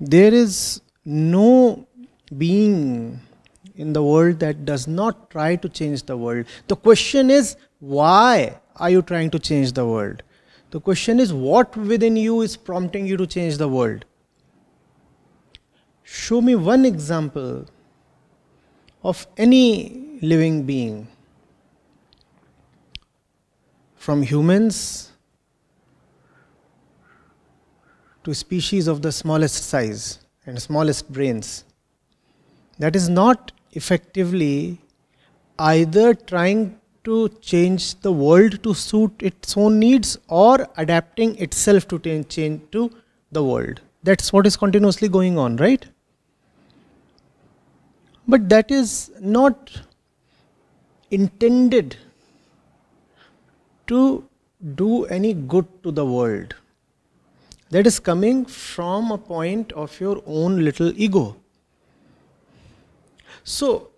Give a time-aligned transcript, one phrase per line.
[0.00, 1.86] there is no
[2.36, 3.20] being
[3.76, 6.46] in the world that does not try to change the world.
[6.68, 10.22] The question is, why are you trying to change the world?
[10.70, 14.04] The question is, what within you is prompting you to change the world?
[16.02, 17.66] Show me one example
[19.02, 21.08] of any living being,
[23.96, 25.09] from humans
[28.24, 31.64] to species of the smallest size and smallest brains,
[32.78, 34.78] that is not effectively
[35.58, 41.98] either trying to change the world to suit its own needs or adapting itself to
[41.98, 42.90] change to
[43.32, 43.80] the world.
[44.02, 45.84] That's what is continuously going on, right?
[48.28, 49.82] But that is not
[51.10, 51.96] intended
[53.88, 54.24] to
[54.74, 56.54] do any good to the world.
[57.70, 61.36] That is coming from a point of your own little ego.
[63.44, 63.90] So,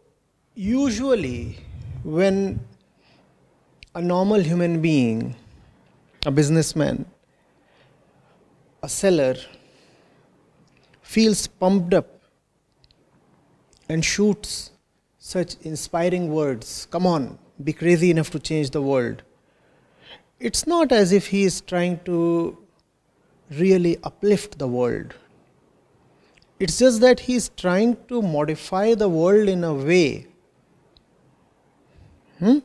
[0.54, 1.58] usually,
[2.04, 2.60] when
[3.94, 5.34] a normal human being,
[6.26, 7.06] a businessman,
[8.82, 9.36] a seller,
[11.00, 12.20] feels pumped up
[13.88, 14.70] and shoots
[15.18, 19.22] such inspiring words, come on, be crazy enough to change the world.
[20.38, 22.58] It's not as if he is trying to
[23.58, 25.14] really uplift the world.
[26.58, 30.26] It's just that he is trying to modify the world in a way
[32.38, 32.58] hmm,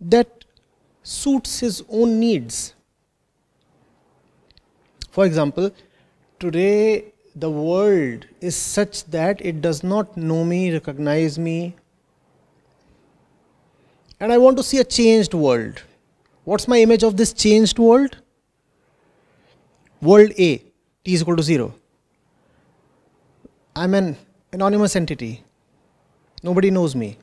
[0.00, 0.44] that
[1.02, 2.74] suits his own needs.
[5.10, 5.70] For example,
[6.38, 11.76] today the world is such that it does not know me, recognize me,
[14.20, 15.82] and I want to see a changed world.
[16.44, 18.16] What's my image of this changed world?
[20.00, 21.74] World A, t is equal to 0.
[23.74, 24.16] I'm an
[24.52, 25.44] anonymous entity.
[26.42, 27.16] Nobody knows me.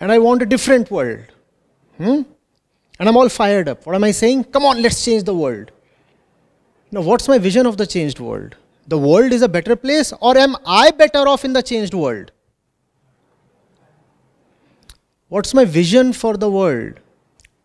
[0.00, 1.26] And I want a different world.
[1.98, 2.22] Hmm?
[2.98, 3.86] And I'm all fired up.
[3.86, 4.44] What am I saying?
[4.44, 5.72] Come on, let's change the world.
[6.92, 8.56] Now, what's my vision of the changed world?
[8.86, 12.32] The world is a better place, or am I better off in the changed world?
[15.28, 17.00] What's my vision for the world?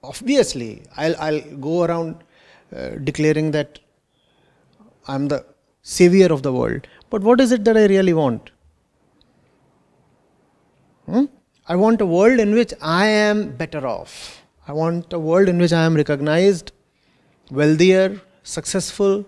[0.03, 2.23] Obviously, I'll, I'll go around
[2.75, 3.79] uh, declaring that
[5.07, 5.45] I'm the
[5.81, 6.87] savior of the world.
[7.09, 8.51] But what is it that I really want?
[11.05, 11.25] Hmm?
[11.67, 14.41] I want a world in which I am better off.
[14.67, 16.71] I want a world in which I am recognized,
[17.49, 19.25] wealthier, successful,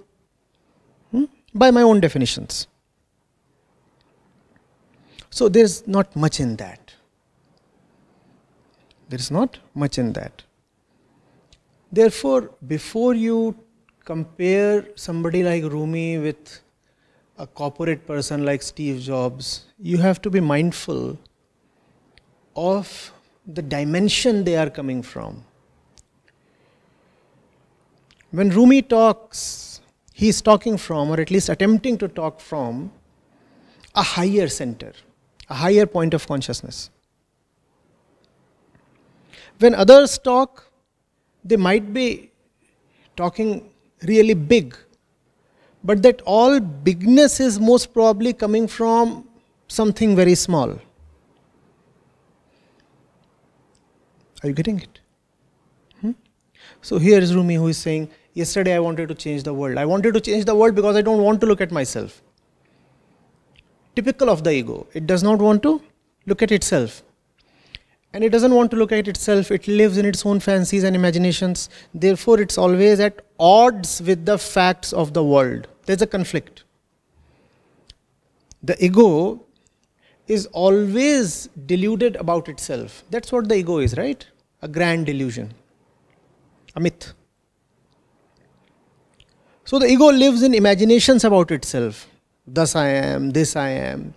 [1.12, 1.26] hmm?
[1.54, 2.68] by my own definitions.
[5.30, 6.94] So there's not much in that.
[9.08, 10.44] There's not much in that.
[11.92, 13.56] Therefore, before you
[14.10, 16.62] compare somebody like Rumi with
[17.38, 21.16] a corporate person like Steve Jobs, you have to be mindful
[22.56, 23.14] of
[23.46, 25.46] the dimension they are coming from.
[28.32, 29.80] When Rumi talks,
[30.12, 32.92] he is talking from, or at least attempting to talk from,
[33.94, 34.94] a higher center,
[35.50, 36.90] a higher point of consciousness.
[39.60, 40.72] When others talk,
[41.44, 42.32] they might be
[43.16, 43.69] talking
[44.04, 44.76] really big
[45.84, 49.28] but that all bigness is most probably coming from
[49.68, 50.72] something very small.
[54.44, 55.00] Are you getting it?
[56.02, 56.12] Hmm?
[56.82, 59.78] So here is Rumi who is saying, Yesterday I wanted to change the world.
[59.78, 62.22] I wanted to change the world because I don't want to look at myself.
[63.96, 64.88] Typical of the ego.
[64.94, 65.82] It does not want to
[66.26, 67.04] look at itself.
[68.12, 70.96] And it doesn't want to look at itself, it lives in its own fancies and
[70.96, 71.70] imaginations.
[71.94, 75.68] Therefore, it's always at odds with the facts of the world.
[75.86, 76.64] There's a conflict.
[78.64, 79.46] The ego
[80.28, 83.04] is always deluded about itself.
[83.12, 84.26] That's what the ego is, right?
[84.62, 85.54] A grand delusion,
[86.76, 87.14] a myth.
[89.66, 92.08] So the ego lives in imaginations about itself.
[92.48, 94.16] Thus I am, this I am.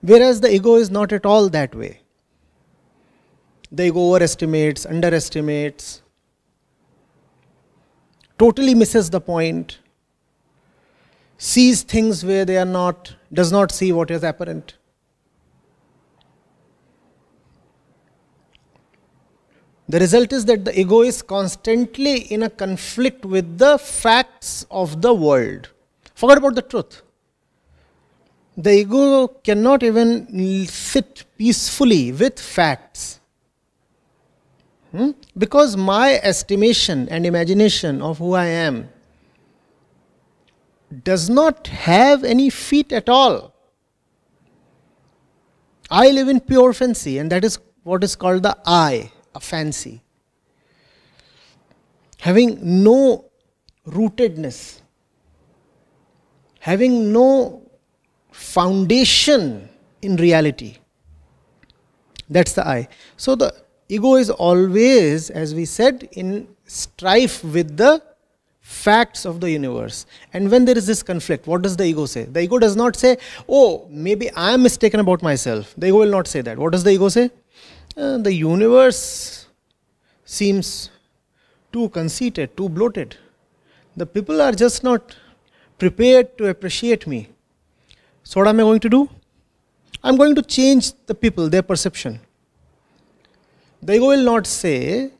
[0.00, 2.00] Whereas the ego is not at all that way
[3.72, 6.02] the ego overestimates, underestimates,
[8.38, 9.78] totally misses the point,
[11.38, 14.76] sees things where they are not, does not see what is apparent.
[19.88, 25.02] The result is that the ego is constantly in a conflict with the facts of
[25.02, 25.70] the world.
[26.14, 27.02] Forget about the truth.
[28.56, 33.19] The ego cannot even sit peacefully with facts.
[34.92, 35.10] Hmm?
[35.38, 38.88] Because my estimation and imagination of who I am
[41.04, 43.54] does not have any feet at all.
[45.90, 50.02] I live in pure fancy, and that is what is called the I, a fancy.
[52.18, 53.30] Having no
[53.86, 54.80] rootedness,
[56.58, 57.62] having no
[58.32, 59.68] foundation
[60.02, 60.76] in reality.
[62.28, 62.88] That's the I.
[63.16, 63.54] So the
[63.94, 68.02] ego is always, as we said, in strife with the
[68.60, 70.06] facts of the universe.
[70.32, 72.24] And when there is this conflict, what does the ego say?
[72.24, 75.74] The ego does not say, Oh, maybe I am mistaken about myself.
[75.76, 76.58] The ego will not say that.
[76.58, 77.30] What does the ego say?
[77.96, 79.46] Uh, the universe
[80.24, 80.90] seems
[81.72, 83.16] too conceited, too bloated.
[83.96, 85.16] The people are just not
[85.78, 87.28] prepared to appreciate me.
[88.22, 89.08] So, what am I going to do?
[90.04, 92.20] I'm going to change the people, their perception.
[93.82, 95.10] The ego will not say,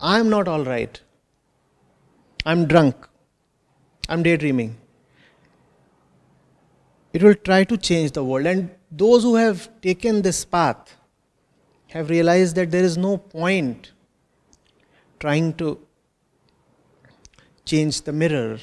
[0.00, 1.00] I am not all right.
[2.44, 3.08] I'm drunk.
[4.08, 4.76] I'm daydreaming.
[7.12, 8.46] It will try to change the world.
[8.46, 10.96] And those who have taken this path
[11.88, 13.92] have realized that there is no point
[15.20, 15.78] trying to
[17.64, 18.58] change the mirror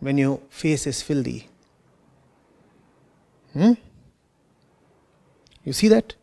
[0.00, 1.48] when your face is filthy.
[3.52, 3.74] Hmm?
[5.64, 6.14] You see that?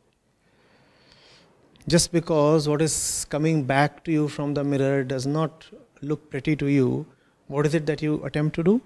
[1.89, 5.65] Just because what is coming back to you from the mirror does not
[6.03, 7.07] look pretty to you,
[7.47, 8.79] what is it that you attempt to do?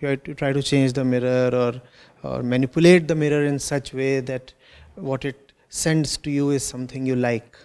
[0.00, 1.80] You try to change the mirror or,
[2.22, 4.52] or manipulate the mirror in such way that
[4.96, 7.56] what it sends to you is something you like.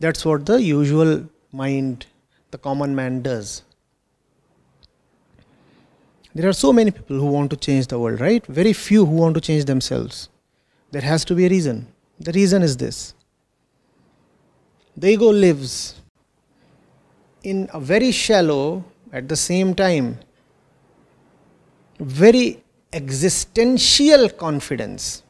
[0.00, 2.04] That's what the usual mind,
[2.50, 3.62] the common man does.
[6.34, 8.44] There are so many people who want to change the world, right?
[8.46, 10.28] Very few who want to change themselves.
[10.90, 11.86] There has to be a reason.
[12.20, 13.14] The reason is this
[14.96, 15.94] the ego lives
[17.44, 20.18] in a very shallow, at the same time,
[22.00, 22.62] very
[22.92, 25.22] existential confidence.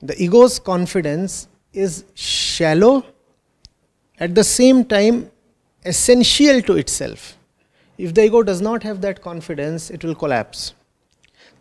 [0.00, 3.04] The ego's confidence is shallow,
[4.18, 5.30] at the same time,
[5.84, 7.36] essential to itself.
[7.98, 10.74] If the ego does not have that confidence, it will collapse.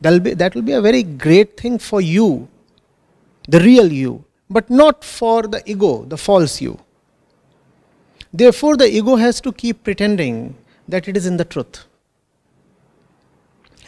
[0.01, 2.47] Be, that will be a very great thing for you,
[3.47, 6.79] the real you, but not for the ego, the false you.
[8.33, 10.55] Therefore, the ego has to keep pretending
[10.87, 11.85] that it is in the truth.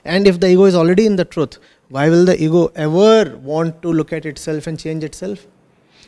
[0.06, 1.60] And if the ego is already in the truth,
[1.90, 5.46] why will the ego ever want to look at itself and change itself?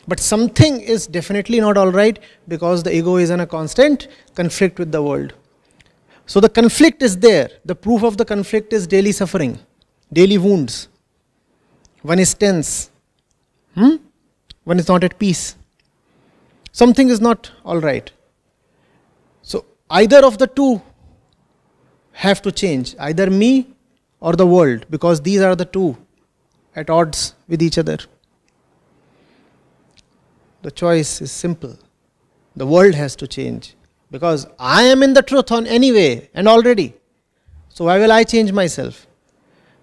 [0.08, 2.18] But something is definitely not all right
[2.48, 5.34] because the ego is in a constant conflict with the world.
[6.26, 7.50] So the conflict is there.
[7.64, 9.58] The proof of the conflict is daily suffering,
[10.12, 10.88] daily wounds.
[12.02, 12.90] One is tense,
[13.74, 13.96] hmm?
[14.64, 15.56] one is not at peace.
[16.72, 18.10] Something is not all right.
[19.42, 20.80] So either of the two
[22.12, 23.68] have to change, either me
[24.20, 25.96] or the world, because these are the two
[26.74, 27.98] at odds with each other.
[30.62, 31.76] The choice is simple.
[32.54, 33.74] The world has to change
[34.10, 36.94] because I am in the truth on anyway and already.
[37.68, 39.06] So why will I change myself?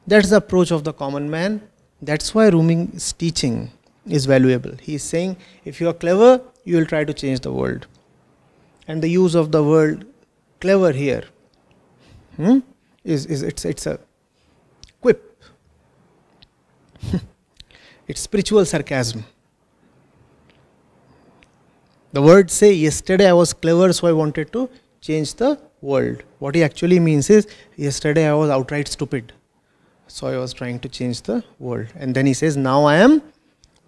[0.07, 1.61] That's the approach of the common man.
[2.01, 3.71] That's why Rumi's teaching
[4.09, 4.73] is valuable.
[4.81, 7.87] He is saying if you are clever, you will try to change the world
[8.89, 10.05] and the use of the word
[10.59, 11.23] clever here
[12.37, 12.59] hmm,
[13.03, 13.99] is, is it's, it's a
[14.99, 15.43] quip.
[18.07, 19.23] it's spiritual sarcasm.
[22.11, 24.67] The words say, Yesterday I was clever, so I wanted to
[24.99, 26.23] change the world.
[26.39, 29.33] What he actually means is, Yesterday I was outright stupid,
[30.07, 31.89] so I was trying to change the world.
[31.95, 33.21] And then he says, Now I am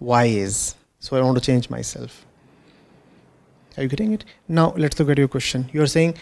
[0.02, 2.26] wise, so I want to change myself.
[3.76, 4.24] Are you getting it?
[4.48, 5.68] Now let's look at your question.
[5.72, 6.14] You are saying,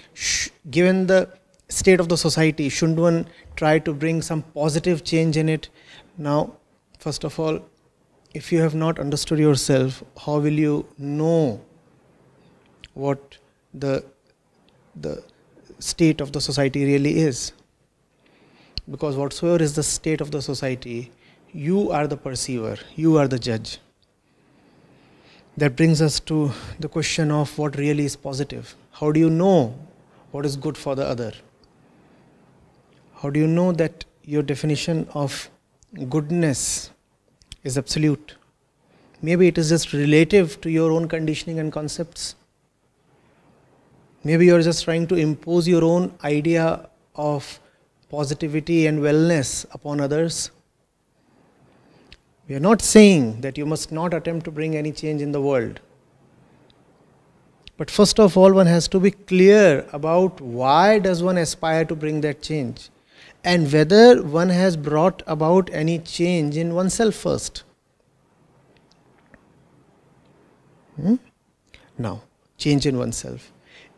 [0.71, 1.29] given the
[1.69, 5.69] state of the society, shouldn't one try to bring some positive change in it?
[6.17, 6.57] Now,
[6.99, 7.61] first of all,
[8.35, 11.61] if you have not understood yourself, how will you know
[12.95, 13.39] what
[13.75, 14.05] the
[14.97, 15.23] the
[15.79, 17.53] state of the society really is?
[18.91, 21.11] Because whatsoever is the state of the society,
[21.53, 23.79] you are the perceiver, you are the judge
[25.57, 28.75] that brings us to the question of what really is positive.
[28.93, 29.75] How do you know
[30.31, 31.33] what is good for the other?
[33.17, 35.51] How do you know that your definition of
[36.09, 36.91] goodness
[37.65, 38.37] is absolute?
[39.21, 42.37] Maybe it is just relative to your own conditioning and concepts.
[44.25, 47.61] Maybe you're just trying to impose your own idea of
[48.09, 50.51] positivity and wellness upon others.
[52.51, 55.41] We are not saying that you must not attempt to bring any change in the
[55.41, 55.79] world.
[57.77, 61.95] But first of all, one has to be clear about why does one aspire to
[61.95, 62.91] bring that change
[63.45, 67.63] and whether one has brought about any change in oneself first.
[70.97, 71.15] Hmm?
[71.99, 72.23] Now,
[72.59, 73.53] change in oneself.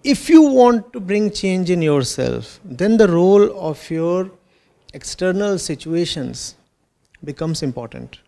[0.05, 4.31] If you want to bring change in yourself, then the role of your
[4.93, 6.55] external situations
[7.25, 8.19] becomes important.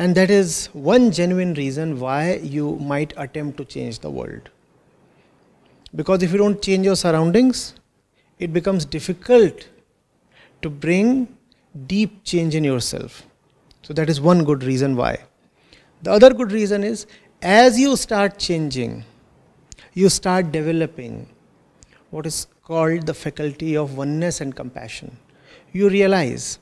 [0.00, 4.48] And that is one genuine reason why you might attempt to change the world.
[5.94, 7.74] Because if you don't change your surroundings,
[8.38, 9.68] it becomes difficult
[10.62, 11.36] to bring
[11.86, 13.24] deep change in yourself.
[13.82, 15.18] So, that is one good reason why.
[16.02, 17.06] The other good reason is
[17.42, 19.04] as you start changing,
[19.92, 21.28] you start developing
[22.08, 25.18] what is called the faculty of oneness and compassion.
[25.72, 26.58] You realize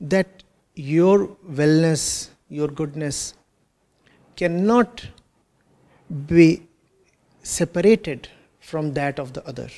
[0.00, 1.28] that your
[1.60, 3.34] wellness, your goodness
[4.36, 5.06] cannot
[6.26, 6.62] be
[7.42, 8.28] separated
[8.60, 9.68] from that of the other.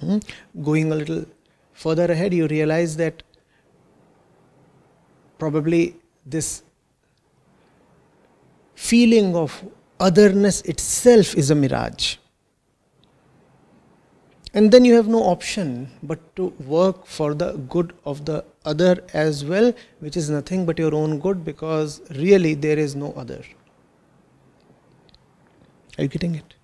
[0.00, 0.18] Hmm?
[0.62, 1.24] Going a little
[1.72, 3.22] further ahead, you realize that
[5.38, 6.62] probably this
[8.74, 9.64] feeling of
[9.98, 12.16] otherness itself is a mirage.
[14.52, 19.02] And then you have no option but to work for the good of the other
[19.12, 23.42] as well, which is nothing but your own good because really there is no other.
[25.98, 26.54] Are you getting it?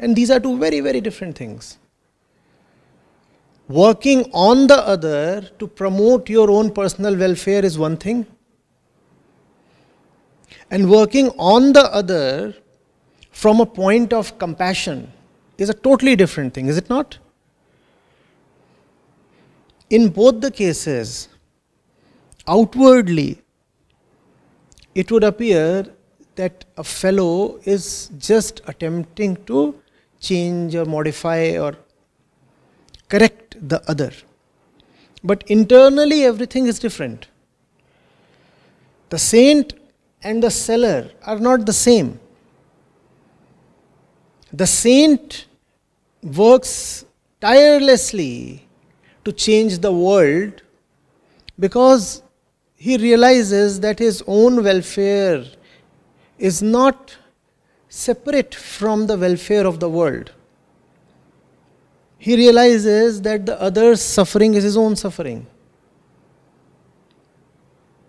[0.00, 1.78] And these are two very, very different things.
[3.68, 8.26] Working on the other to promote your own personal welfare is one thing,
[10.70, 12.54] and working on the other
[13.30, 15.12] from a point of compassion
[15.58, 17.18] is a totally different thing, is it not?
[19.88, 21.28] In both the cases,
[22.48, 23.42] outwardly,
[24.94, 25.86] it would appear
[26.34, 29.80] that a fellow is just attempting to
[30.20, 31.76] change or modify or
[33.08, 34.12] correct the other.
[35.22, 37.28] But internally, everything is different.
[39.10, 39.74] The saint
[40.22, 42.18] and the seller are not the same.
[44.52, 45.46] The saint
[46.22, 47.04] works
[47.40, 48.65] tirelessly
[49.26, 50.62] to change the world
[51.58, 52.22] because
[52.76, 55.44] he realizes that his own welfare
[56.38, 57.16] is not
[57.88, 60.32] separate from the welfare of the world.
[62.18, 65.46] He realizes that the other's suffering is his own suffering.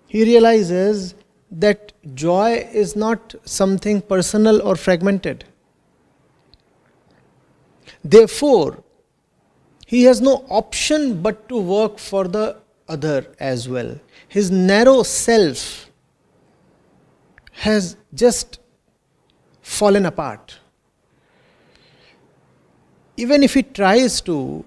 [0.07, 1.15] He realizes
[1.51, 5.45] that joy is not something personal or fragmented.
[8.03, 8.83] Therefore,
[9.91, 12.57] he has no option but to work for the
[12.89, 13.97] other as well.
[14.27, 15.89] His narrow self
[17.51, 18.59] has just
[19.61, 20.59] fallen apart.
[23.15, 24.65] Even if he tries to,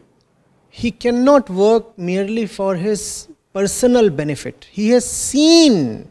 [0.70, 4.66] he cannot work merely for his personal benefit.
[4.70, 6.08] He has seen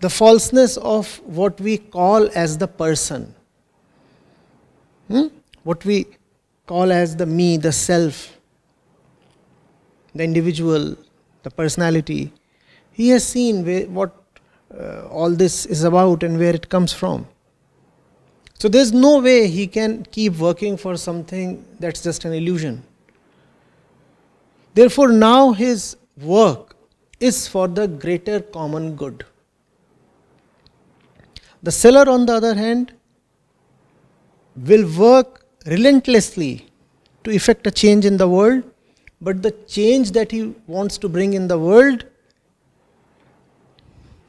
[0.00, 3.32] the falseness of what we call as the person.
[5.06, 5.28] Hmm?
[5.62, 6.06] What we
[6.66, 8.38] call as the me, the self,
[10.14, 10.96] the individual,
[11.42, 12.32] the personality.
[12.92, 14.14] He has seen what
[14.72, 17.26] uh, all this is about and where it comes from.
[18.58, 22.82] So there's no way he can keep working for something that's just an illusion.
[24.74, 26.76] Therefore, now his work
[27.20, 29.24] is for the greater common good.
[31.62, 32.92] The seller, on the other hand,
[34.56, 36.66] will work relentlessly
[37.24, 38.62] to effect a change in the world,
[39.20, 42.04] but the change that he wants to bring in the world,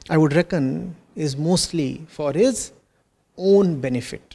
[0.08, 2.72] I would reckon, is mostly for his
[3.36, 4.25] own benefit.